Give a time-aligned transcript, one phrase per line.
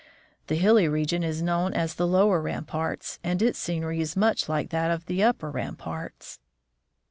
[0.47, 4.71] The hilly region is known as the Lower Ramparts, and its scenery is much like
[4.71, 6.39] that of the Upper Ramparts.